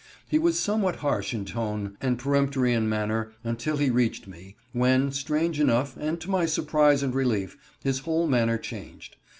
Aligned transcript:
He 0.27 0.39
was 0.39 0.59
somewhat 0.59 0.95
harsh 1.05 1.31
in 1.31 1.45
tome 1.45 1.95
and 2.01 2.17
peremptory 2.17 2.73
in 2.73 2.89
manner 2.89 3.33
until 3.43 3.77
he 3.77 3.91
reached 3.91 4.25
me, 4.27 4.55
when, 4.73 5.11
strange 5.11 5.59
enough, 5.59 5.95
and 5.95 6.19
to 6.21 6.29
my 6.31 6.47
surprise 6.47 7.03
and 7.03 7.13
relief, 7.13 7.55
his 7.83 7.99
whole 7.99 8.25
manner 8.25 8.57
changed. 8.57 9.17